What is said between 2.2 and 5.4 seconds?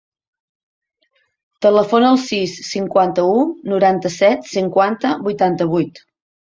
sis, cinquanta-u, noranta-set, cinquanta,